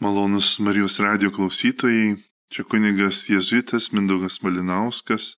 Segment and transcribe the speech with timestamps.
[0.00, 2.16] Malonus Marijos radio klausytojai,
[2.52, 5.28] čia kunigas Jėzuitas Mindaugas Malinauskas,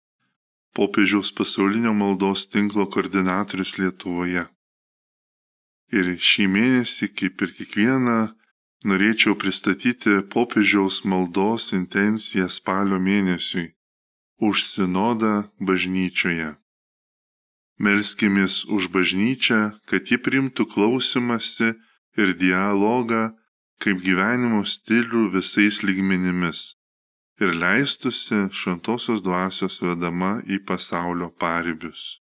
[0.75, 4.43] popiežiaus pasaulinio maldos tinklo koordinatorius Lietuvoje.
[5.95, 8.17] Ir šį mėnesį, kaip ir kiekvieną,
[8.93, 13.69] norėčiau pristatyti popiežiaus maldos intenciją spalio mėnesiui
[14.51, 15.35] už sinodą
[15.71, 16.51] bažnyčioje.
[17.79, 21.77] Melskimės už bažnyčią, kad ji primtų klausimasi
[22.19, 23.29] ir dialogą
[23.83, 26.65] kaip gyvenimo stilių visais lygmenimis
[27.41, 32.19] ir leistusi šventosios dvasios vedama į pasaulio paribius.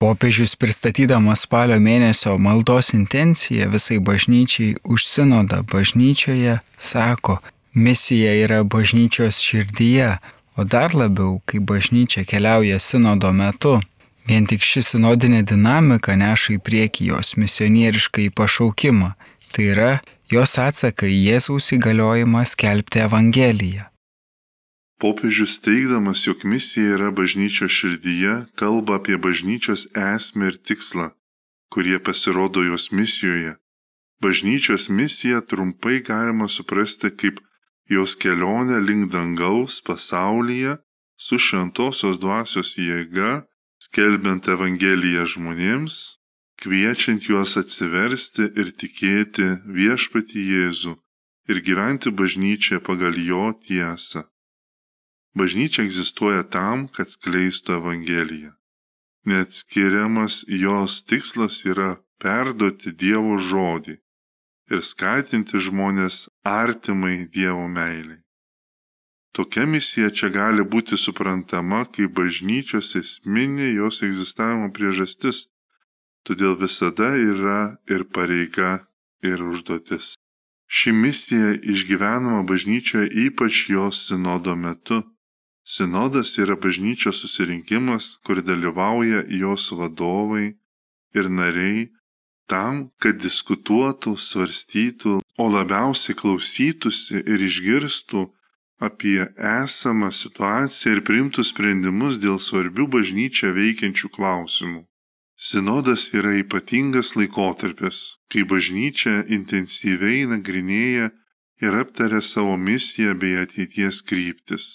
[0.00, 7.36] Popiežius pristatydamas spalio mėnesio maldos intenciją visai bažnyčiai už sinodą bažnyčioje sako,
[7.74, 10.14] misija yra bažnyčios širdyje,
[10.56, 13.76] o dar labiau, kai bažnyčia keliauja sinodo metu.
[14.28, 19.12] Vien tik ši sinodinė dinamika neša į priekį jos misionierišką į pašaukimą,
[19.52, 19.92] tai yra
[20.34, 23.86] jos atsaką į Jėzaus įgaliojimą skelbti Evangeliją.
[25.00, 31.06] Popiežius teikdamas, jog misija yra bažnyčios širdyje, kalba apie bažnyčios esmę ir tikslą,
[31.72, 33.54] kurie pasirodo jos misijoje.
[34.20, 37.40] Bažnyčios misiją trumpai galima suprasti kaip
[37.96, 40.76] jos kelionę link dangaus pasaulyje
[41.16, 43.32] su šventosios dvasios jėga,
[43.86, 45.96] skelbiant Evangeliją žmonėms,
[46.64, 49.46] kviečiant juos atsiversti ir tikėti
[49.78, 50.92] viešpati Jėzų
[51.52, 54.22] ir gyventi bažnyčią pagal jo tiesą.
[55.40, 58.52] Bažnyčia egzistuoja tam, kad skleistų Evangeliją.
[59.30, 61.90] Neatskiriamas jos tikslas yra
[62.24, 63.96] perduoti Dievo žodį
[64.74, 66.18] ir skatinti žmonės
[66.56, 68.20] artimai Dievo meiliai.
[69.38, 75.44] Tokia misija čia gali būti suprantama kaip bažnyčios esminė jos egzistavimo priežastis
[76.28, 77.58] todėl visada yra
[77.94, 78.70] ir pareiga,
[79.30, 80.14] ir užduotis.
[80.78, 84.98] Ši misija išgyvenama bažnyčioje ypač jos sinodo metu.
[85.74, 90.46] Sinodas yra bažnyčios susirinkimas, kur dalyvauja jos vadovai
[91.18, 91.88] ir nariai
[92.52, 98.24] tam, kad diskutuotų, svarstytų, o labiausiai klausytųsi ir išgirstų
[98.88, 99.18] apie
[99.54, 104.80] esamą situaciją ir priimtų sprendimus dėl svarbių bažnyčią veikiančių klausimų.
[105.48, 107.98] Sinodas yra ypatingas laikotarpis,
[108.30, 111.06] kai bažnyčia intensyviai nagrinėja
[111.64, 114.66] ir aptaria savo misiją bei ateities kryptis.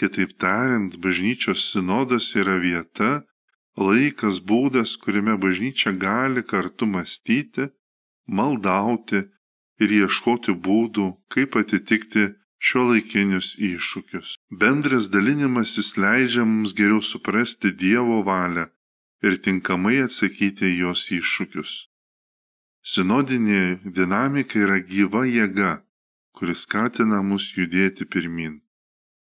[0.00, 3.10] Kitaip tariant, bažnyčios sinodas yra vieta,
[3.88, 7.68] laikas, būdas, kuriame bažnyčia gali kartu mąstyti,
[8.40, 9.22] maldauti
[9.84, 12.24] ir ieškoti būdų, kaip atitikti
[12.70, 14.32] šio laikinius iššūkius.
[14.64, 18.70] Bendras dalinimasis leidžia mums geriau suprasti Dievo valią
[19.26, 21.74] ir tinkamai atsakyti jos iššūkius.
[22.92, 23.62] Sinodinė
[23.96, 25.72] dinamika yra gyva jėga,
[26.38, 28.54] kuris skatina mus judėti pirmin.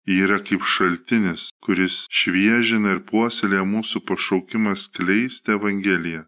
[0.06, 6.22] Ji yra kaip šaltinis, kuris šviežina ir puoselė mūsų pašaukimą skleisti Evangeliją,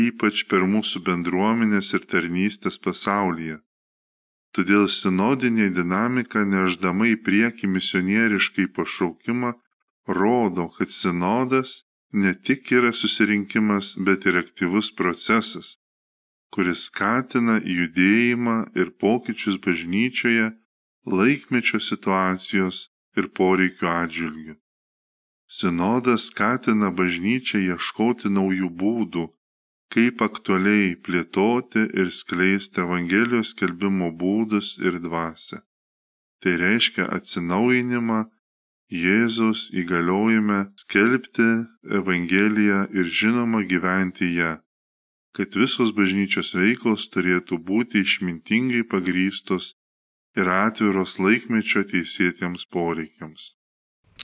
[0.00, 3.56] ypač per mūsų bendruomenės ir tarnystės pasaulyje.
[4.54, 9.50] Todėl sinodinė dinamika neždama į priekį misionieriškai pašaukimą
[10.20, 11.80] rodo, kad sinodas
[12.22, 15.70] ne tik yra susirinkimas, bet ir aktyvus procesas,
[16.54, 20.50] kuris skatina judėjimą ir pokyčius bažnyčioje
[21.20, 22.82] laikmečio situacijos
[23.20, 24.54] ir poreikių atžvilgių.
[25.56, 29.24] Sinodas skatina bažnyčią ieškoti naujų būdų,
[29.94, 35.60] kaip aktualiai plėtoti ir skleisti Evangelijos skelbimo būdus ir dvasę.
[36.40, 38.22] Tai reiškia atsinaujinimą
[38.94, 41.46] Jėzaus įgaliojime skelbti
[41.98, 44.52] Evangeliją ir žinoma gyventi ją,
[45.34, 49.72] kad visos bažnyčios veiklos turėtų būti išmintingai pagrystos
[50.38, 53.50] ir atviros laikmečio teisėtiems poreikiams.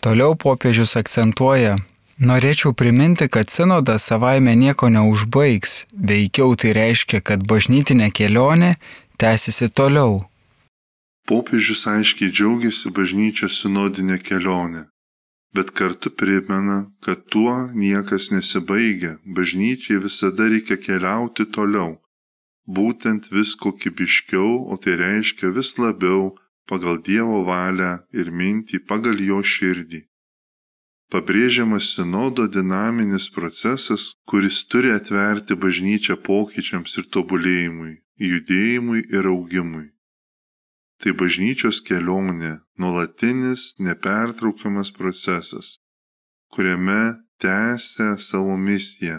[0.07, 1.75] Toliau popiežius akcentuoja,
[2.23, 8.77] norėčiau priminti, kad sinodas savaime nieko neužbaigs, veikiau tai reiškia, kad bažnytinė kelionė
[9.19, 10.21] tęsiasi toliau
[11.31, 14.81] popiežius aiškiai džiaugiasi bažnyčios sinodinė kelionė,
[15.57, 21.93] bet kartu primena, kad tuo niekas nesibaigia, bažnyčiai visada reikia keliauti toliau,
[22.79, 26.25] būtent vis kokybiškiau, o tai reiškia vis labiau
[26.73, 27.93] pagal Dievo valią
[28.23, 30.03] ir mintį pagal jo širdį.
[31.15, 37.95] Pabrėžiamas sinodo dinaminis procesas, kuris turi atverti bažnyčią pokyčiams ir tobulėjimui,
[38.33, 39.89] judėjimui ir augimui
[41.05, 42.53] tai bažnyčios kelionė
[42.85, 45.73] nuolatinis nepertraukiamas procesas
[46.57, 47.01] kuriame
[47.47, 49.19] tęsia savo misiją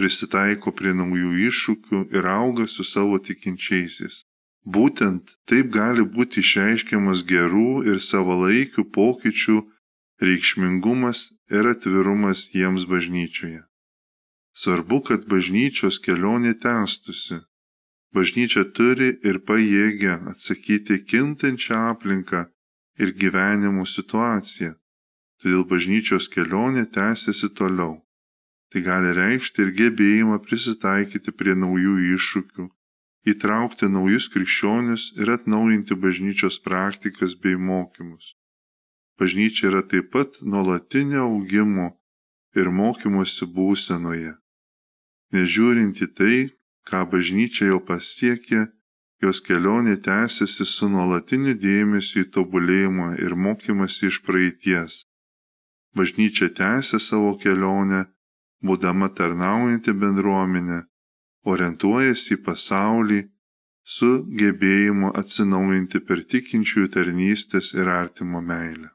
[0.00, 4.22] prisitaiko prie naujų iššūkių ir auga su savo tikinčiaisiais
[4.76, 9.54] Būtent taip gali būti išreiškiamas gerų ir savalaikių pokyčių
[10.26, 11.22] reikšmingumas
[11.58, 13.62] ir atvirumas jiems bažnyčioje.
[14.62, 17.40] Svarbu, kad bažnyčios kelionė tęstusi.
[18.16, 22.40] Bažnyčia turi ir pajėgia atsakyti kintančią aplinką
[23.04, 24.72] ir gyvenimo situaciją.
[25.42, 27.94] Todėl bažnyčios kelionė tęsiasi toliau.
[28.70, 32.66] Tai gali reikšti ir gebėjimą prisitaikyti prie naujų iššūkių,
[33.32, 38.34] įtraukti naujus krikščionius ir atnaujinti bažnyčios praktikas bei mokymus.
[39.22, 41.88] Bažnyčia yra taip pat nuolatinio augimo
[42.58, 44.36] ir mokymosi būsenoje.
[45.36, 46.36] Nežiūrint į tai,
[46.90, 48.60] ką bažnyčia jau pasiekė,
[49.24, 55.00] jos kelionė tęsiasi su nuolatiniu dėmesiu į tobulėjimą ir mokymasi iš praeities.
[55.98, 58.04] Bažnyčia tęsia savo kelionę
[58.70, 60.80] būdama tarnaujanti bendruomenė,
[61.52, 63.20] orientuojasi į pasaulį
[63.96, 64.10] su
[64.42, 68.90] gebėjimu atsinaujinti per tikinčiųjų tarnystės ir artimo meilę.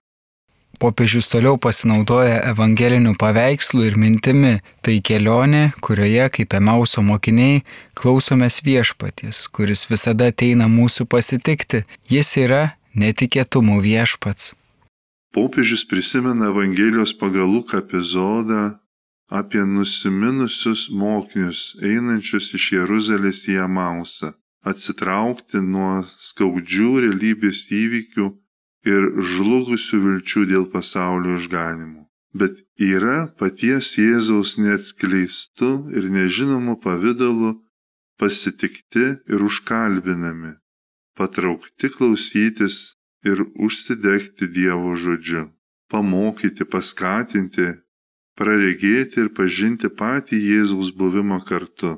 [0.80, 4.54] Popiežius toliau pasinaudoja evangelinių paveikslų ir mintimi.
[4.86, 7.64] Tai kelionė, kurioje, kaip Emauso mokiniai,
[7.98, 11.86] klausomės viešpaties, kuris visada ateina mūsų pasitikti.
[12.12, 12.64] Jis yra
[12.96, 14.54] netikėtumų viešpats.
[15.36, 18.78] Popiežius prisimena Evangelijos pagal Luką epizodą,
[19.28, 21.62] apie nusiminusius mokinius
[21.92, 24.32] einančius iš Jeruzalės į Amausą,
[24.72, 28.30] atsitraukti nuo skaudžių realybės įvykių
[28.94, 32.04] ir žlugusių vilčių dėl pasaulio išganimų.
[32.42, 37.52] Bet yra paties Jėzaus neatskleistų ir nežinomų pavydalų
[38.22, 39.06] pasitikti
[39.36, 40.52] ir užkalbinami,
[41.20, 42.78] patraukti klausytis
[43.32, 45.46] ir užsidegti Dievo žodžiu,
[45.92, 47.72] pamokyti, paskatinti
[48.40, 51.96] praregėti ir pažinti patį Jėzaus buvimą kartu,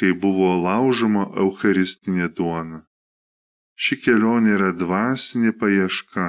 [0.00, 2.82] kai buvo laužoma Eucharistinė duona.
[3.84, 6.26] Ši kelionė yra dvasinė paieška,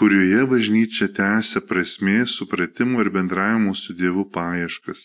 [0.00, 5.04] kurioje bažnyčia tęsia prasmės, supratimo ir bendravimo su Dievu paieškas.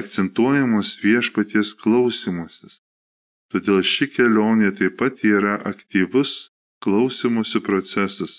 [0.00, 2.78] Akcentuojamos viešpaties klausimasis.
[3.50, 6.34] Todėl ši kelionė taip pat yra aktyvus
[6.84, 8.34] klausimusi procesas,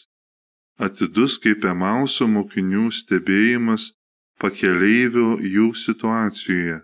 [0.87, 3.89] atidus kaip Emauso mokinių stebėjimas
[4.43, 6.77] pakeleivių jų situacijoje,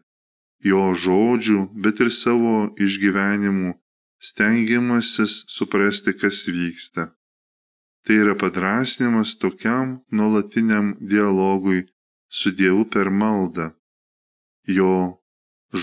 [0.72, 2.56] jo žodžių, bet ir savo
[2.88, 3.72] išgyvenimų,
[4.20, 7.12] stengiamasis suprasti, kas vyksta.
[8.06, 11.86] Tai yra padrasnimas tokiam nuolatiniam dialogui
[12.30, 13.72] su Dievu per maldą,
[14.78, 14.92] jo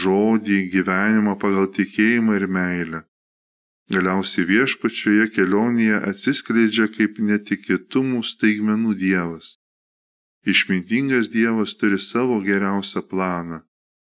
[0.03, 3.01] žodį gyvenimą pagal tikėjimą ir meilę.
[3.93, 9.57] Galiausiai viešpačioje kelionėje atsiskleidžia kaip netikėtumų staigmenų Dievas.
[10.53, 13.61] Išmintingas Dievas turi savo geriausią planą,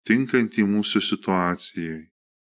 [0.08, 2.02] tinkantį mūsų situacijai.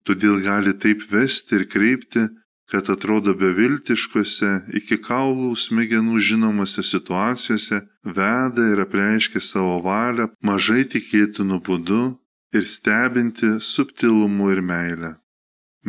[0.09, 2.23] Todėl gali taip vesti ir kreipti,
[2.71, 7.79] kad atrodo beviltiškose, iki kaulų smegenų žinomose situacijose
[8.19, 12.01] veda ir apreiškia savo valią mažai tikėtinų būdu
[12.59, 15.13] ir stebinti subtilumu ir meilę.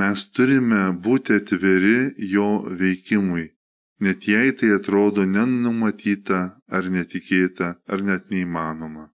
[0.03, 1.97] Mes turime būti atviri
[2.35, 2.49] jo
[2.83, 3.45] veikimui,
[4.07, 6.41] net jei tai atrodo nenumatyta
[6.79, 9.09] ar netikėta ar net neįmanoma.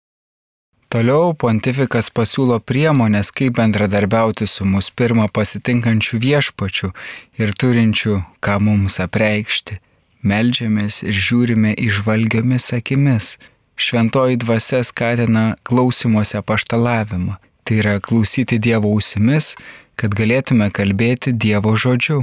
[0.91, 6.91] Toliau pontifikas pasiūlo priemonės, kaip bendradarbiauti su mus pirmą pasitinkančių viešpačių
[7.39, 9.79] ir turinčių, ką mums apreikšti.
[10.27, 13.37] Meldžiamės ir žiūrime išvalgiomis akimis.
[13.81, 17.39] Šventoji dvasia skatina klausimuose paštalavimą.
[17.65, 19.55] Tai yra klausyti Dievo ausimis
[20.01, 22.23] kad galėtume kalbėti Dievo žodžiu.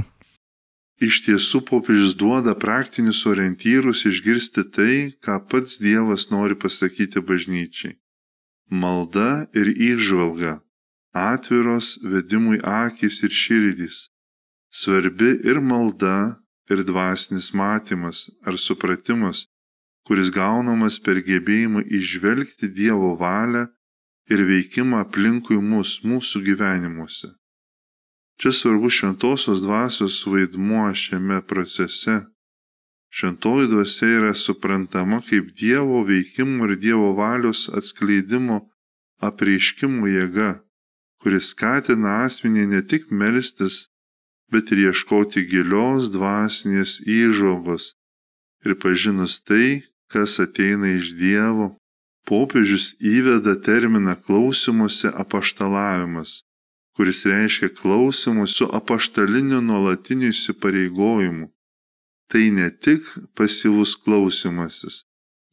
[1.08, 4.94] Iš tiesų popiežius duoda praktinius orientyrus išgirsti tai,
[5.24, 7.94] ką pats Dievas nori pasakyti bažnyčiai.
[8.70, 10.60] Malda ir įžvalga-
[11.32, 14.08] atviros vedimui akis ir širdys.
[14.70, 16.36] Svarbi ir malda,
[16.70, 19.46] ir dvasinis matymas ar supratimas,
[20.06, 23.64] kuris gaunamas per gebėjimą išvelgti Dievo valią
[24.32, 27.30] ir veikimą aplinkui mus, mūsų gyvenimuose.
[28.38, 32.18] Čia svarbu šventosios dvasios vaidmuo šiame procese.
[33.18, 38.58] Šventoji dvasia yra suprantama kaip Dievo veikimo ir Dievo valios atskleidimo
[39.28, 40.50] apreiškimo jėga,
[41.22, 43.78] kuris skatina asmenį ne tik melstis,
[44.52, 47.90] bet ir ieškoti gilios dvasinės įžvalgos
[48.66, 49.66] ir pažinus tai,
[50.14, 51.72] kas ateina iš Dievo,
[52.32, 56.38] popiežius įveda terminą klausimuose apaštalavimas
[56.98, 61.46] kuris reiškia klausimus su apaštaliniu nuolatiniu įsipareigojimu.
[62.30, 63.06] Tai ne tik
[63.36, 65.04] pasyvus klausimasis,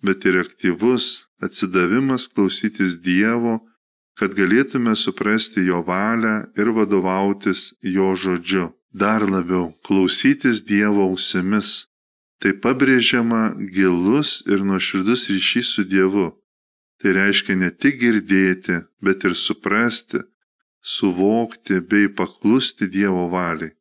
[0.06, 1.06] bet ir aktyvus
[1.46, 3.56] atsidavimas klausytis Dievo,
[4.20, 7.62] kad galėtume suprasti Jo valią ir vadovautis
[7.96, 8.66] Jo žodžiu.
[9.04, 11.70] dar labiau klausytis Dievo ausimis.
[12.40, 13.42] Tai pabrėžiama
[13.76, 16.28] gilus ir nuoširdus ryšys su Dievu.
[17.00, 20.20] Tai reiškia ne tik girdėti, bet ir suprasti,
[20.96, 23.76] suvokti bei paklusti Dievo valiai.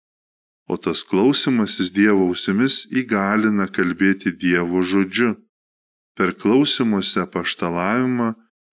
[0.73, 5.35] O tas klausimasis Dievo ausimis įgalina kalbėti Dievo žodžiu.
[6.17, 8.29] Per klausimuose paštalavimą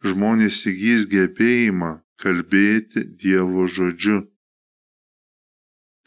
[0.10, 1.92] žmonės įgys gebėjimą
[2.24, 4.22] kalbėti Dievo žodžiu.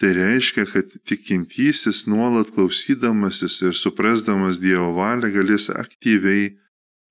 [0.00, 6.48] Tai reiškia, kad tikintysis nuolat klausydamasis ir suprasdamas Dievo valią galės aktyviai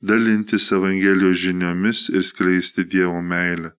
[0.10, 3.72] dalintis Evangelijos žiniomis ir skleisti Dievo meilę.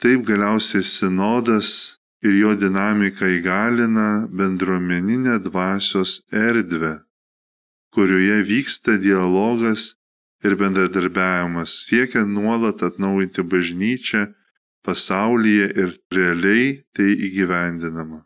[0.00, 1.68] Taip galiausiai sinodas
[2.22, 6.94] ir jo dinamika įgalina bendruomeninę dvasios erdvę,
[7.94, 9.92] kurioje vyksta dialogas
[10.44, 14.26] ir bendradarbiavimas, siekia nuolat atnaujinti bažnyčią
[14.86, 18.22] pasaulyje ir realiai tai įgyvendinama.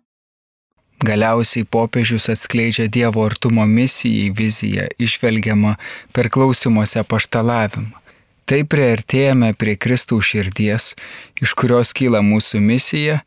[1.04, 5.74] Galiausiai popiežius atskleidžia Dievo artumo misijai viziją išvelgiamą
[6.16, 8.00] per klausimuose paštalavimą.
[8.46, 10.94] Taip priartėjame prie Kristaus širdies,
[11.42, 13.18] iš kurios kyla mūsų misija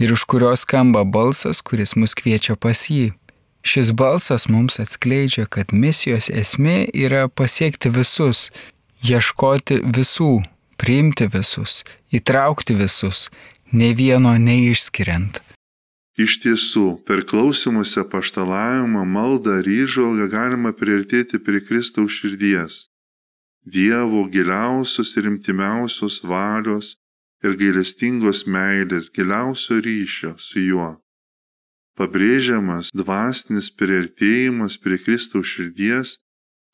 [0.00, 3.12] ir iš kurios skamba balsas, kuris mus kviečia pas jį.
[3.70, 8.48] Šis balsas mums atskleidžia, kad misijos esmė yra pasiekti visus,
[9.04, 10.32] ieškoti visų,
[10.80, 11.82] priimti visus,
[12.16, 13.28] įtraukti visus,
[13.72, 15.42] ne vieno neišskiriant.
[16.20, 22.86] Iš tiesų, per klausimuose paštalavimą, maldą ir įžvalgą galima priartėti prie Kristaus širdies,
[23.60, 26.94] Dievo giliausios ir imtimiausios valios
[27.46, 30.90] ir gailestingos meilės, giliausio ryšio su juo.
[32.00, 36.18] Pabrėžiamas dvasinis priartėjimas prie Kristaus širdies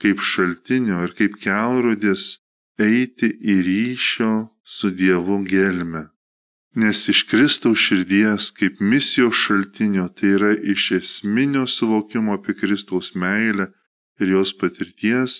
[0.02, 2.26] kaip šaltinio ir kaip kelrodės
[2.88, 4.32] eiti į ryšio
[4.76, 6.04] su Dievu gelmę.
[6.82, 13.70] Nes iš Kristaus širdies kaip misijos šaltinio tai yra iš esminio suvokimo apie Kristaus meilę
[14.20, 15.38] ir jos patirties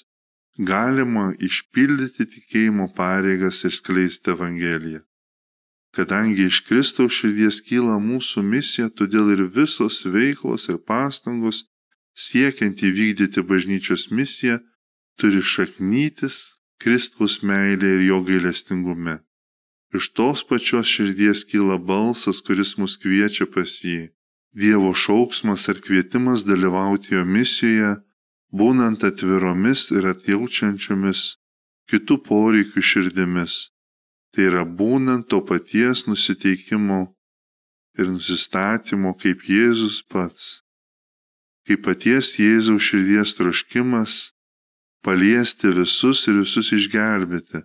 [0.73, 5.03] galima išpildyti tikėjimo pareigas ir skleisti Evangeliją.
[5.97, 11.63] Kadangi iš Kristaus širdies kyla mūsų misija, todėl ir visos veiklos ir pastangos
[12.25, 14.59] siekiant įvykdyti bažnyčios misiją
[15.21, 16.37] turi šaknytis
[16.85, 19.15] Kristaus meilė ir jo gailestingume.
[19.97, 24.01] Iš tos pačios širdies kyla balsas, kuris mus kviečia pas jį.
[24.63, 27.95] Dievo šauksmas ar kvietimas dalyvauti jo misijoje,
[28.61, 31.25] būnant atviromis ir atjaučiančiomis
[31.93, 33.57] kitų poreikių širdimis.
[34.37, 36.97] Tai yra būnant to paties nusiteikimo
[37.99, 40.49] ir nusistatymo kaip Jėzus pats.
[41.65, 44.17] Kaip paties Jėzaus širdies troškimas
[45.09, 47.63] paliesti visus ir visus išgelbėti.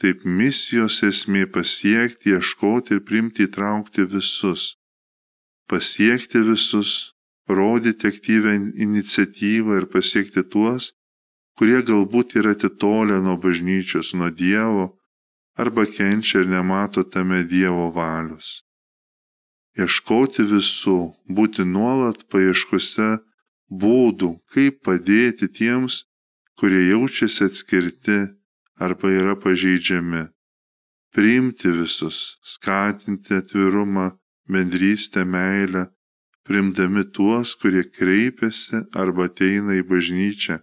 [0.00, 4.62] Taip misijos esmė pasiekti, ieškoti ir priimti įtraukti visus.
[5.68, 6.94] Pasiekti visus,
[7.58, 8.54] rodyti aktyvę
[8.86, 10.88] iniciatyvą ir pasiekti tuos,
[11.60, 14.88] kurie galbūt yra atitolę nuo bažnyčios, nuo Dievo
[15.56, 18.60] arba kenčia ir nemato tame Dievo valios.
[19.78, 20.98] Ieškoti visų,
[21.36, 23.10] būti nuolat paieškose
[23.82, 26.02] būdų, kaip padėti tiems,
[26.58, 28.18] kurie jaučiasi atskirti
[28.86, 30.24] arba yra pažeidžiami.
[31.14, 32.18] Priimti visus,
[32.54, 34.10] skatinti atvirumą,
[34.52, 35.86] bendrystę, meilę,
[36.46, 40.58] primdami tuos, kurie kreipiasi arba ateina į bažnyčią,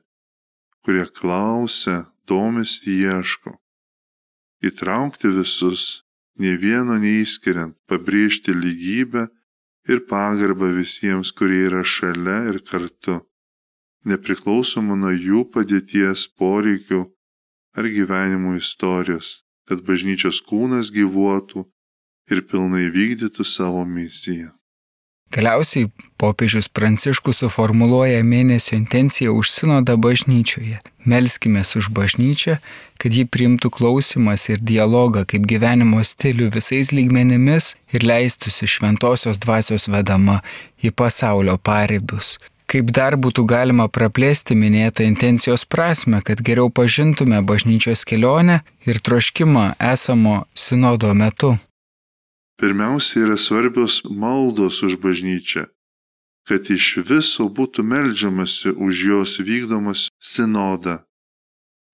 [0.84, 3.56] kurie klausia, domisi, ieško.
[4.66, 5.82] Įtraukti visus,
[6.42, 9.28] ne vieno neįskiriant, pabrėžti lygybę
[9.94, 13.20] ir pagarbą visiems, kurie yra šalia ir kartu
[14.12, 17.02] nepriklausomai nuo jų padėties poreikių
[17.78, 19.32] ar gyvenimo istorijos,
[19.70, 21.66] kad bažnyčios kūnas gyvuotų
[22.34, 24.50] ir pilnai vykdytų savo misiją.
[25.32, 30.80] Galiausiai popiežius Pranciškus suformuluoja mėnesio intenciją už sinodą bažnyčioje.
[31.06, 32.58] Melskime už bažnyčią,
[32.98, 39.88] kad ji priimtų klausimas ir dialogą kaip gyvenimo stilių visais lygmenimis ir leistųsi šventosios dvasios
[39.88, 40.42] vedama
[40.80, 48.04] į pasaulio paribius kaip dar būtų galima praplėsti minėtą intencijos prasme, kad geriau pažintume bažnyčios
[48.08, 51.56] kelionę ir troškimą esamo sinodo metu.
[52.62, 55.66] Pirmiausia yra svarbios maldos už bažnyčią,
[56.50, 60.98] kad iš viso būtų melžiamasi už jos vykdomas sinodą.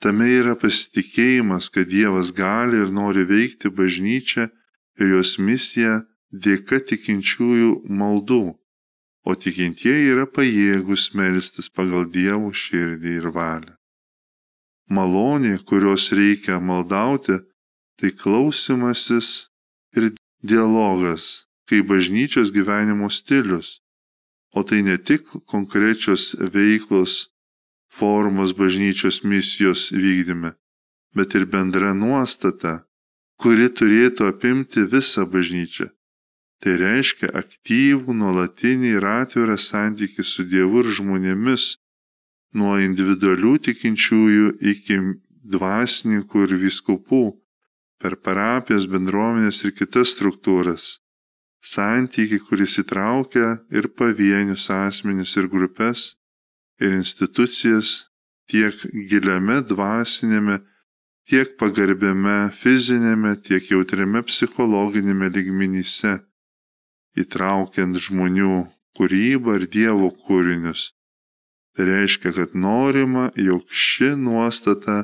[0.04, 4.50] Tame yra pasitikėjimas, kad Dievas gali ir nori veikti bažnyčią
[5.00, 6.02] ir jos misiją
[6.48, 8.44] dėka tikinčiųjų maldų
[9.24, 13.76] o tikintieji yra pajėgus melstis pagal Dievo širdį ir valią.
[14.98, 17.38] Malonė, kurios reikia maldauti,
[18.00, 19.30] tai klausimasis
[19.98, 20.10] ir
[20.44, 23.80] dialogas, kaip bažnyčios gyvenimo stilius.
[24.58, 25.24] O tai ne tik
[25.54, 27.14] konkrečios veiklos
[27.98, 30.52] formos bažnyčios misijos vykdyme,
[31.16, 32.74] bet ir bendra nuostata,
[33.42, 35.88] kuri turėtų apimti visą bažnyčią.
[36.62, 41.66] Tai reiškia aktyvų, nuolatinį ir atvirą santykį su Dievu ir žmonėmis,
[42.60, 45.00] nuo individualių tikinčiųjų iki
[45.56, 47.24] dvasininkų ir viskupų,
[48.04, 50.92] per parapijas, bendruomenės ir kitas struktūras
[51.64, 53.48] santykį, kuris įtraukia
[53.80, 56.10] ir pavienius asmenis ir grupės
[56.84, 57.94] ir institucijas
[58.52, 58.82] tiek
[59.12, 60.58] giliame dvasinėme,
[61.32, 66.18] tiek pagarbiame fizinėme, tiek jautriame psichologinėme lygmenyse,
[67.24, 68.52] įtraukiant žmonių
[69.00, 70.90] kūrybą ir Dievo kūrinius.
[71.74, 74.98] Tai reiškia, kad norima, jog ši nuostata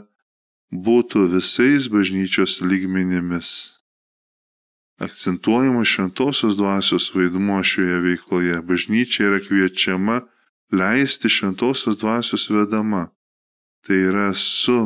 [0.71, 3.57] būtų visais bažnyčios lygmenimis
[4.99, 8.61] akcentuojamas šventosios dvasios vaidmuo šioje veikloje.
[8.69, 10.17] Bažnyčia yra kviečiama
[10.79, 13.07] leisti šventosios dvasios vedama.
[13.87, 14.79] Tai yra su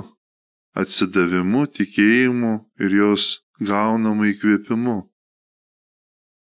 [0.78, 2.54] atsidavimu, tikėjimu
[2.86, 3.26] ir jos
[3.60, 4.98] gaunamu įkvėpimu.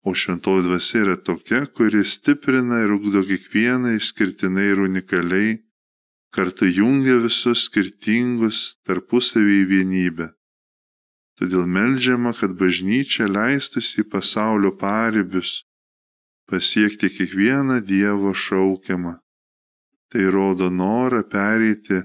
[0.02, 5.60] O šventoji dvasia yra tokia, kuri stiprina ir ugdo kiekvieną išskirtinai ir unikaliai,
[6.36, 10.28] kartu jungia visus skirtingus tarpusavį į vienybę.
[11.40, 15.52] Todėl melžiama, kad bažnyčia leistųsi į pasaulio paribius,
[16.50, 19.14] pasiekti kiekvieną Dievo šaukiamą.
[20.12, 22.02] Tai rodo norą pereiti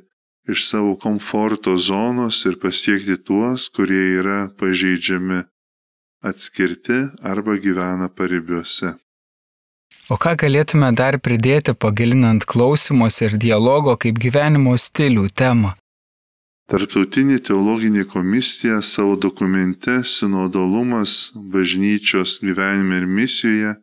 [0.53, 5.41] iš savo komforto zonos ir pasiekti tuos, kurie yra pažeidžiami,
[6.29, 6.99] atskirti
[7.33, 8.95] arba gyvena paribiuose.
[10.13, 15.73] O ką galėtume dar pridėti, pagilinant klausimos ir dialogo kaip gyvenimo stilių temą?
[16.71, 21.17] Tarptautinė teologinė komisija savo dokumente Sinodalumas
[21.55, 23.75] bažnyčios gyvenime ir misijoje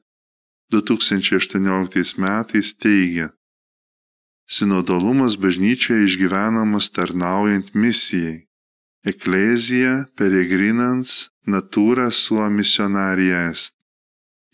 [0.72, 3.30] 2018 metais teigia,
[4.46, 8.44] Sinodalumas bažnyčioje išgyvenamas tarnaujant misijai.
[9.12, 11.14] Eklezija peregrinans
[11.54, 13.73] natura sua missionarija est.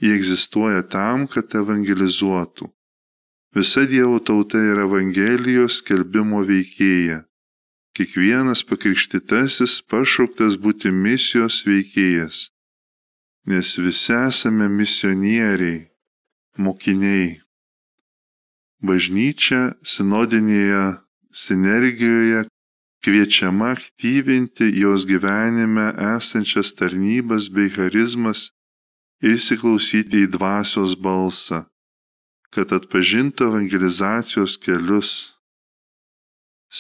[0.01, 2.71] Jie egzistuoja tam, kad evangelizuotų.
[3.57, 7.25] Visa Dievo tauta yra Evangelijos skelbimo veikėja
[7.99, 12.43] Kiekvienas pakrikštytasis pašauktas būti misijos veikėjas,
[13.51, 15.81] nes visi esame misionieriai,
[16.67, 17.27] mokiniai.
[18.91, 19.63] Bažnyčia
[19.95, 20.85] sinodinėje
[21.43, 22.45] sinergijoje
[23.05, 28.47] kviečiama aktyvinti jos gyvenime esančias tarnybas bei charizmas
[29.29, 31.59] įsiklausyti į dvasios balsą,
[32.55, 35.11] kad atpažintų evangelizacijos kelius.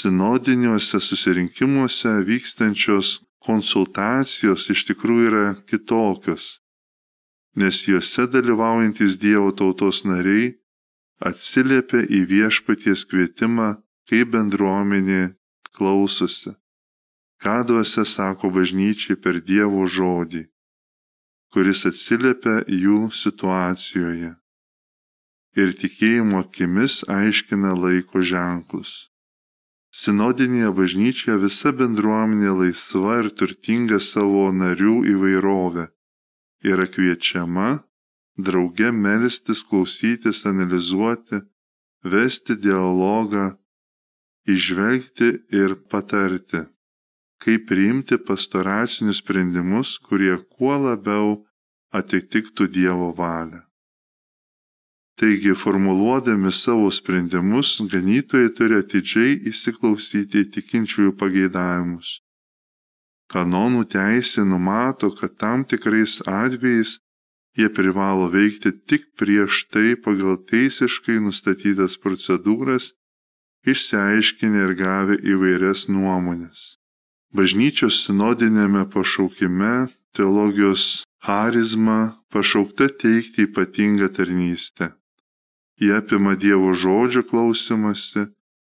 [0.00, 3.10] Sinodiniuose susirinkimuose vykstančios
[3.46, 6.46] konsultacijos iš tikrųjų yra kitokios,
[7.60, 10.52] nes juose dalyvaujantis Dievo tautos nariai
[11.30, 13.68] atsiliepia į viešpaties kvietimą,
[14.08, 15.20] kaip bendruomenė
[15.76, 16.54] klausosi,
[17.42, 20.46] ką dvasia sako bažnyčiai per Dievo žodį,
[21.54, 24.32] kuris atsiliepia jų situacijoje
[25.62, 28.92] ir tikėjimo akimis aiškina laiko ženklus.
[30.00, 35.86] Sinodinėje bažnyčioje visa bendruomenė laisva ir turtinga savo narių įvairove
[36.72, 37.70] yra kviečiama
[38.48, 41.40] drauge melstis, klausytis, analizuoti,
[42.12, 43.48] vesti dialogą,
[44.54, 45.30] išvelgti
[45.62, 46.62] ir patarti,
[47.44, 51.34] kaip priimti pastoracinius sprendimus, kurie kuo labiau
[52.00, 53.60] atitiktų Dievo valią.
[55.20, 62.12] Taigi, formuluodami savo sprendimus, ganytojai turi atidžiai įsiklausyti į tikinčiųjų pageidavimus.
[63.34, 66.94] Kanonų teisė numato, kad tam tikrais atvejais
[67.60, 72.90] jie privalo veikti tik prieš tai pagal teisiškai nustatytas procedūras,
[73.74, 76.79] išsiaiškinę ir gavę įvairias nuomonės.
[77.38, 79.74] Bažnyčios sinodinėme pašaukime
[80.18, 80.86] teologijos
[81.26, 81.98] charizma
[82.34, 84.88] pašaukta teikti ypatingą tarnystę.
[85.80, 88.24] Jie apima Dievo žodžio klausimąsi,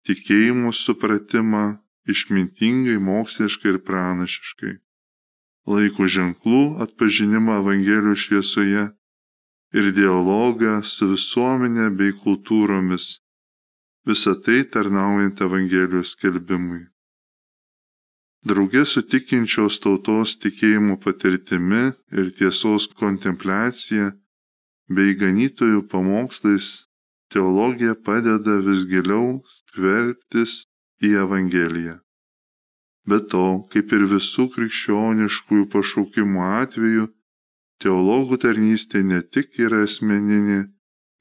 [0.08, 1.64] tikėjimų supratimą
[2.14, 4.76] išmintingai, moksliškai ir pranašiškai.
[5.74, 8.86] Laiko ženklų atpažinimą Evangelijų šviesoje
[9.82, 13.12] ir dialogą su visuomenė bei kultūromis.
[14.06, 16.84] Visą tai tarnaujant Evangelijos skelbimui.
[18.52, 21.84] Draugė su tikinčios tautos tikėjimo patirtimi
[22.22, 24.08] ir tiesos kontempliacija
[24.98, 26.68] bei ganytojų pamokslais
[27.36, 30.58] teologija padeda vis giliau skverbtis
[31.10, 31.96] į Evangeliją.
[33.12, 37.08] Be to, kaip ir visų krikščioniškųjų pašaukimų atveju,
[37.86, 40.60] teologų tarnystė ne tik yra asmeninė,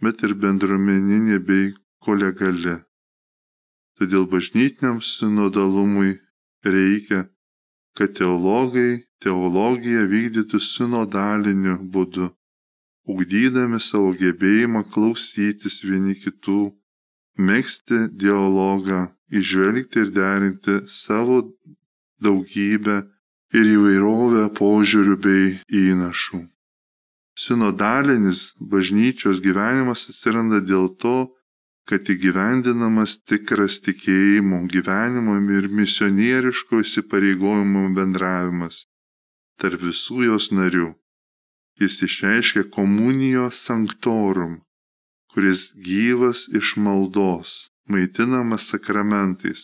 [0.07, 1.71] bet ir bendruomeninė bei
[2.09, 2.77] kolegali.
[3.99, 6.13] Todėl bažnytiniam sinodalumui
[6.77, 7.25] reikia,
[7.98, 12.29] kad teologai teologiją vykdytų sinodaliniu būdu,
[13.14, 16.59] ugdydami savo gebėjimą klausytis vieni kitų,
[17.51, 19.01] mėgsti dialogą,
[19.40, 21.38] išvelgti ir derinti savo
[22.27, 22.96] daugybę
[23.61, 25.46] ir įvairovę požiūrių bei
[25.85, 26.42] įnašų.
[27.42, 28.40] Sinodalinis
[28.75, 31.14] bažnyčios gyvenimas atsiranda dėl to,
[31.90, 38.85] kad įgyvendinamas tikras tikėjimo, gyvenimo ir misionieriško įsipareigojimo bendravimas
[39.62, 40.88] tarp visų jos narių.
[41.83, 44.55] Jis išreiškia komunijo sanktorum,
[45.35, 47.55] kuris gyvas iš maldos,
[47.95, 49.62] maitinamas sakramentais,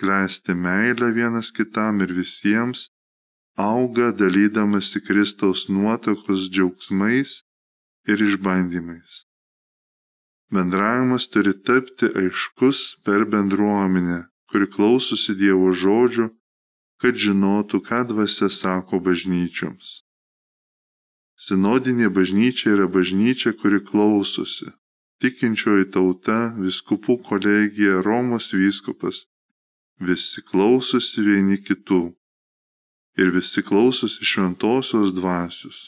[0.00, 2.86] klesti meilę vienas kitam ir visiems
[3.68, 7.34] auga dalydamasi Kristaus nuotokos džiaugsmais
[8.08, 9.18] ir išbandymais.
[10.56, 14.18] Bendravimas turi tapti aiškus per bendruomenę,
[14.52, 16.26] kuri klausosi Dievo žodžių,
[17.04, 19.92] kad žinotų, ką dvasia sako bažnyčioms.
[21.46, 24.68] Sinodinė bažnyčia yra bažnyčia, kuri klausosi.
[25.24, 26.36] Tikinčioji tauta,
[26.66, 29.22] viskupų kolegija, Romos vyskupas.
[30.10, 32.02] Visi klausosi vieni kitų
[33.22, 35.80] ir visi klausosi šventosios dvasios.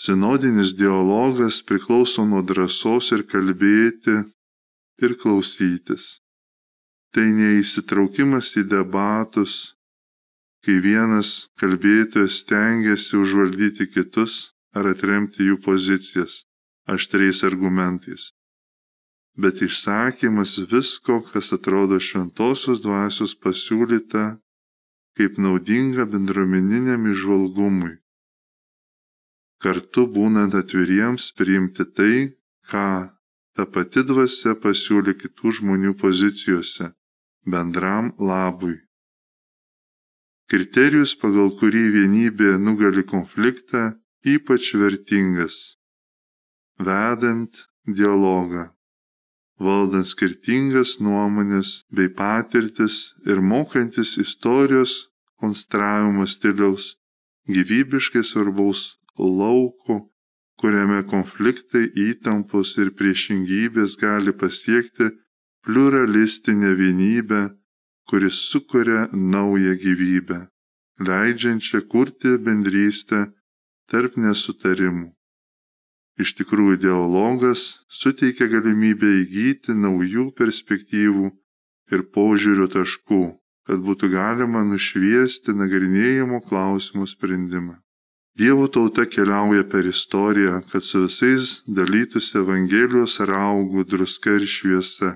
[0.00, 4.14] Sinodinis dialogas priklauso nuo drąsos ir kalbėti
[5.06, 6.06] ir klausytis.
[7.14, 9.54] Tai neįsitraukimas į debatus,
[10.64, 11.32] kai vienas
[11.62, 14.38] kalbėtojas stengiasi užvaldyti kitus
[14.80, 16.38] ar atremti jų pozicijas
[16.96, 18.24] aštriais argumentais,
[19.44, 24.24] bet išsakymas visko, kas atrodo šventosios dvasios pasiūlyta
[25.20, 27.96] kaip naudinga bendruomeniniam išvalgumui.
[29.64, 32.14] Kartu būnant atviriems priimti tai,
[32.70, 32.84] ką
[33.56, 36.88] ta pati dvasia pasiūlė kitų žmonių pozicijose
[37.54, 38.76] bendram labui.
[40.50, 43.84] Kriterijus, pagal kurį vienybė nugali konfliktą,
[44.34, 45.60] ypač vertingas,
[46.90, 47.64] vedant
[48.00, 48.66] dialogą
[49.66, 52.94] valdant skirtingas nuomonės bei patirtis
[53.32, 54.94] ir mokantis istorijos
[55.42, 56.86] konstravimo stiliaus
[57.56, 58.84] gyvybiškai svarbaus
[59.40, 59.96] lauko,
[60.60, 65.08] kuriame konfliktai, įtampos ir priešingybės gali pasiekti
[65.66, 67.40] pluralistinę vienybę,
[68.10, 70.38] kuris sukuria naują gyvybę,
[71.08, 73.20] leidžiančią kurti bendrystę
[73.92, 75.08] tarp nesutarimų.
[76.24, 77.60] Iš tikrųjų, dialogas
[78.00, 81.30] suteikia galimybę įgyti naujų perspektyvų
[81.96, 83.20] ir požiūrio taškų,
[83.68, 87.78] kad būtų galima nušviesti nagrinėjimo klausimų sprendimą.
[88.40, 91.50] Dievo tauta keliauja per istoriją, kad su visais
[91.80, 95.12] dalytųsi Evangelijos raugų druska ir šviesa.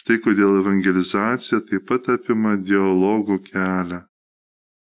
[0.00, 4.00] Štai kodėl evangelizacija taip pat apima dialogų kelią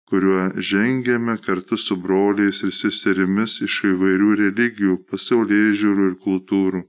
[0.08, 6.80] kuriuo žengiame kartu su broliais ir seserimis iš įvairių religijų, pasaulyje žiūrų ir kultūrų,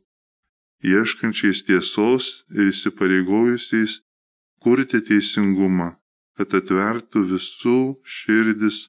[0.92, 3.98] ieškančiais tiesos ir įsipareigojusiais
[4.64, 5.90] kurti teisingumą,
[6.40, 7.76] kad atvertų visų
[8.20, 8.80] širdis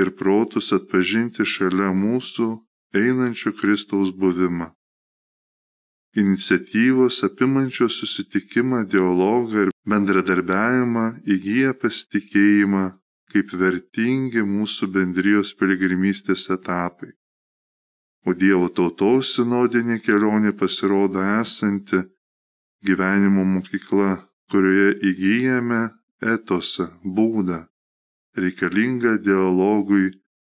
[0.00, 2.48] ir protus atpažinti šalia mūsų
[3.02, 4.68] einančio Kristaus buvimą.
[6.22, 11.04] Iniciatyvos apimančios susitikimą, dialogą ir bendradarbiavimą
[11.36, 12.84] įgyja pasitikėjimą
[13.32, 17.10] kaip vertingi mūsų bendrijos piligrimystės etapai.
[18.28, 22.00] O Dievo tautos sinodinė kelionė pasirodo esanti
[22.88, 24.08] gyvenimo mokykla,
[24.52, 25.82] kurioje įgyjame
[26.34, 27.60] etosą, būdą,
[28.36, 30.10] reikalingą dialogui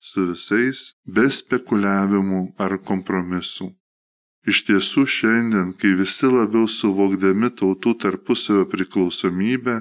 [0.09, 0.81] su visais
[1.17, 3.69] be spekuliavimų ar kompromisų.
[4.53, 9.77] Iš tiesų šiandien, kai visi labiau suvokdami tautų tarpusavio priklausomybę,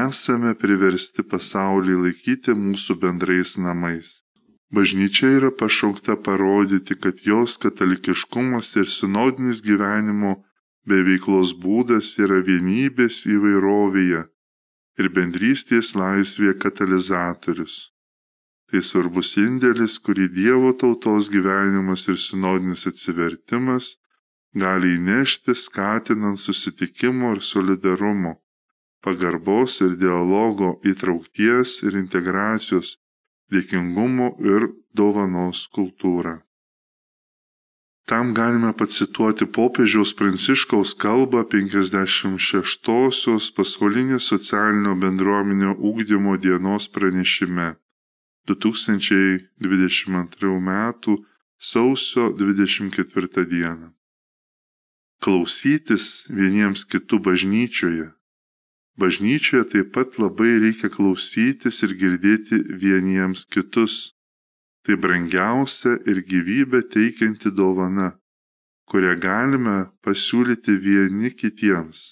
[0.00, 4.14] esame priversti pasaulį laikyti mūsų bendrais namais.
[4.78, 10.32] Bažnyčia yra pašaukta parodyti, kad jos katalikiškumas ir sinodinis gyvenimo
[10.88, 14.24] bei veiklos būdas yra vienybės įvairovėje
[15.02, 17.76] ir bendrystės laisvėje katalizatorius.
[18.70, 23.90] Tai svarbus indėlis, kurį Dievo tautos gyvenimas ir sinodinis atsivertimas
[24.64, 28.34] gali įnešti skatinant susitikimo ir solidarumo
[29.04, 32.92] pagarbos ir dialogo įtraukties ir integracijos,
[33.54, 34.64] dėkingumo ir
[35.00, 36.32] dovanos kultūrą.
[38.10, 47.68] Tam galime pacituoti popiežiaus Pranciškaus kalbą 56-osios pasaulinės socialinio bendruomenio ūkdymo dienos pranešime.
[48.46, 50.70] 2022 m.
[51.70, 53.62] sausio 24 d.
[55.24, 58.08] Klausytis vieniems kitų bažnyčioje.
[59.00, 63.94] Bažnyčioje taip pat labai reikia klausytis ir girdėti vieniems kitus.
[64.84, 68.08] Tai brangiausia ir gyvybę teikianti dovana,
[68.90, 72.02] kurią galime pasiūlyti vieni kitiems.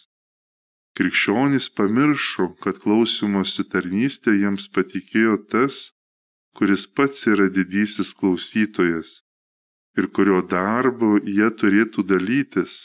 [0.97, 5.83] Krikščionys pamiršo, kad klausimosi tarnystė jiems patikėjo tas,
[6.57, 9.19] kuris pats yra didysis klausytojas
[10.01, 12.77] ir kurio darbo jie turėtų dalytis.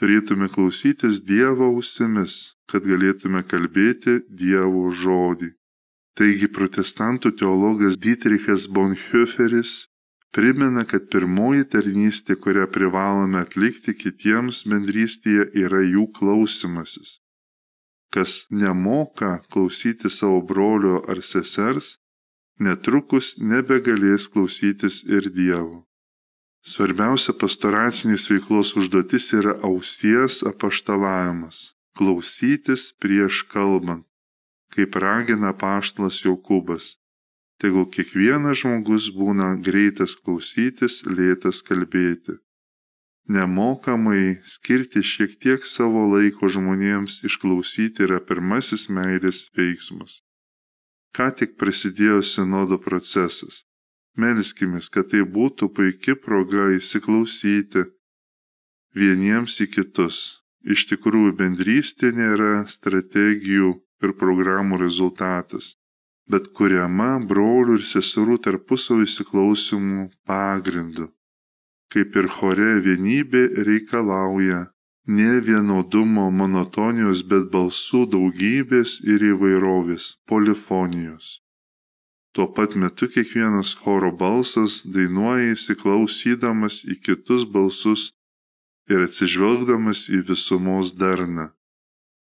[0.00, 2.34] Turėtume klausytis Dievo ausimis,
[2.70, 5.52] kad galėtume kalbėti Dievo žodį.
[6.16, 9.72] Taigi protestantų teologas Dietrichas Bonhoefferis
[10.36, 17.10] primena, kad pirmoji tarnystė, kurią privalome atlikti kitiems bendrystėje, yra jų klausimasis.
[18.16, 21.92] Kas nemoka klausyti savo brolio ar sesers,
[22.68, 25.82] netrukus nebegalės klausytis ir Dievo.
[26.66, 31.60] Svarbiausia pastoracinės veiklos užduotis yra ausies apaštalavimas-
[32.00, 34.06] klausytis prieš kalbant,
[34.74, 36.94] kaip ragina paštalas Jokūbas
[37.62, 42.36] tegul kiekvienas žmogus būna greitas klausytis, lėtas kalbėti.
[43.36, 50.20] Nemokamai skirti šiek tiek savo laiko žmonėms išklausyti yra pirmasis meilės veiksmas.
[51.16, 53.64] Ką tik prasidėjo sinodo procesas.
[54.24, 57.82] Melskimės, kad tai būtų puikia proga įsiklausyti
[59.00, 60.20] vieniems į kitus.
[60.76, 65.74] Iš tikrųjų, bendrystė nėra strategijų ir programų rezultatas
[66.32, 71.04] bet kuriama brolių ir seserų tarpusavio įsiklausimų pagrindu.
[71.94, 74.62] Kaip ir chore vienybė reikalauja
[75.18, 81.28] ne vienodumo monotonijos, bet balsų daugybės ir įvairovės- polifonijos.
[82.34, 88.08] Tuo pat metu kiekvienas choro balsas dainuoja įsiklausydamas į kitus balsus
[88.90, 91.46] ir atsižvelgdamas į visumos darną.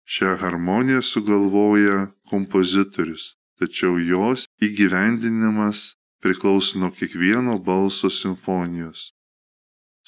[0.07, 3.31] Šią harmoniją sugalvoja kompozitorius
[3.62, 5.81] tačiau jos įgyvendinimas
[6.25, 9.03] priklauso nuo kiekvieno balso simfonijos.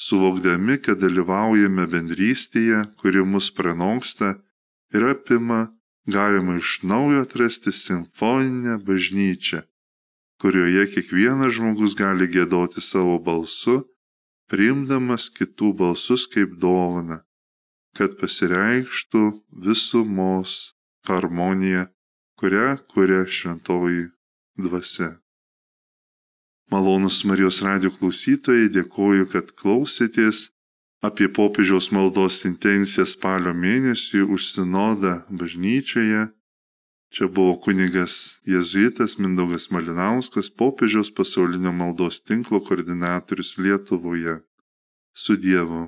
[0.06, 4.32] Suvokdami, kad dalyvaujame bendrystėje, kuri mus pranoksta
[4.96, 5.60] ir apima,
[6.16, 9.62] galima iš naujo atrasti simfoninę bažnyčią,
[10.42, 13.76] kurioje kiekvienas žmogus gali gėdoti savo balsu,
[14.50, 17.22] priimdamas kitų balsus kaip dovana,
[17.98, 19.24] kad pasireikštų
[19.66, 20.56] visumos
[21.08, 21.88] harmonija
[22.40, 24.02] kurią kuria šventoji
[24.64, 25.10] dvasia.
[26.72, 30.40] Malonus Marijos radio klausytojai, dėkoju, kad klausėtės
[31.08, 36.22] apie popiežiaus maldos intenciją spalio mėnesį už sinodą bažnyčioje.
[37.14, 38.14] Čia buvo kunigas
[38.54, 44.40] Jėzuitas Mindaugas Malinauskas, popiežiaus pasaulinio maldos tinklo koordinatorius Lietuvoje.
[45.24, 45.84] Su Dievu.